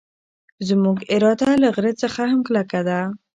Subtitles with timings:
[0.67, 2.99] زموږ اراده له غره څخه هم کلکه ده.